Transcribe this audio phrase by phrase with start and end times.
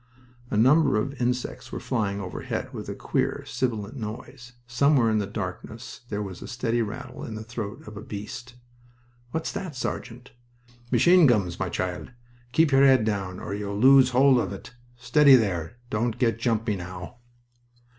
[0.49, 4.53] A number of insects were flying overhead with a queer, sibilant noise.
[4.65, 8.55] Somewhere in the darkness there was a steady rattle in the throat of a beast.
[9.29, 10.31] "What's that, Sergeant?"
[10.91, 12.13] "Machine gums, my child.
[12.51, 14.73] Keep your head down, or you'll lose hold of it...
[14.97, 15.77] Steady, there.
[15.91, 17.17] Don't get jumpy, now!"